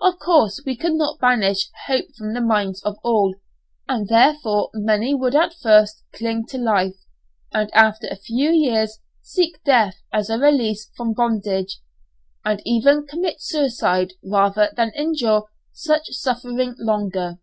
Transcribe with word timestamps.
Of 0.00 0.20
course 0.20 0.60
we 0.64 0.76
could 0.76 0.92
not 0.92 1.18
banish 1.18 1.70
hope 1.88 2.14
from 2.16 2.34
the 2.34 2.40
minds 2.40 2.80
of 2.84 2.98
all, 3.02 3.34
and 3.88 4.06
therefore 4.06 4.70
many 4.74 5.12
would 5.12 5.34
at 5.34 5.54
first 5.54 6.04
cling 6.14 6.46
to 6.50 6.56
life, 6.58 6.94
and 7.52 7.68
after 7.74 8.06
a 8.08 8.14
few 8.14 8.52
years 8.52 9.00
seek 9.22 9.60
death 9.64 9.96
as 10.12 10.30
a 10.30 10.38
release 10.38 10.88
from 10.96 11.14
bondage, 11.14 11.80
and 12.44 12.62
even 12.64 13.08
commit 13.08 13.42
suicide 13.42 14.12
rather 14.24 14.72
than 14.76 14.92
endure 14.94 15.50
such 15.72 16.12
suffering 16.12 16.76
longer. 16.78 17.40